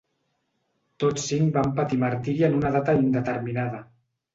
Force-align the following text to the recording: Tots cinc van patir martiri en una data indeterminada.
Tots 1.03 1.27
cinc 1.33 1.53
van 1.59 1.75
patir 1.77 2.03
martiri 2.07 2.49
en 2.51 2.59
una 2.65 2.77
data 2.81 3.01
indeterminada. 3.05 3.89